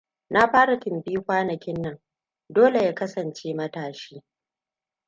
[0.29, 1.99] Na fara tumbi kwanakin nan.
[2.49, 4.23] Dole ya kasance matashi...